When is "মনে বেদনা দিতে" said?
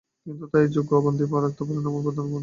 1.93-2.19